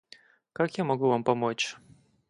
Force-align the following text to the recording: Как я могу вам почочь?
Как 0.51 0.79
я 0.79 0.83
могу 0.83 1.09
вам 1.09 1.23
почочь? 1.23 1.77